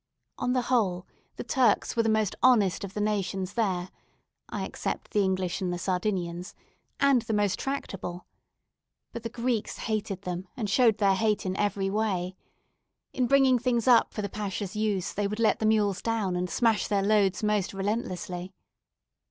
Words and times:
On 0.39 0.53
the 0.53 0.63
whole, 0.63 1.05
the 1.35 1.43
Turks 1.43 1.95
were 1.95 2.01
the 2.01 2.09
most 2.09 2.35
honest 2.41 2.83
of 2.83 2.95
the 2.95 2.99
nations 2.99 3.53
there 3.53 3.89
(I 4.49 4.65
except 4.65 5.11
the 5.11 5.21
English 5.21 5.61
and 5.61 5.71
the 5.71 5.77
Sardinians), 5.77 6.55
and 6.99 7.21
the 7.21 7.35
most 7.35 7.59
tractable. 7.59 8.25
But 9.11 9.21
the 9.21 9.29
Greeks 9.29 9.77
hated 9.77 10.23
them, 10.23 10.47
and 10.57 10.67
showed 10.67 10.97
their 10.97 11.13
hate 11.13 11.45
in 11.45 11.55
every 11.55 11.91
way. 11.91 12.35
In 13.13 13.27
bringing 13.27 13.57
up 13.57 13.61
things 13.61 13.85
for 14.09 14.23
the 14.23 14.27
Pacha's 14.27 14.75
use 14.75 15.13
they 15.13 15.27
would 15.27 15.39
let 15.39 15.59
the 15.59 15.67
mules 15.67 16.01
down, 16.01 16.35
and 16.35 16.49
smash 16.49 16.87
their 16.87 17.03
loads 17.03 17.43
most 17.43 17.71
relentlessly. 17.71 18.55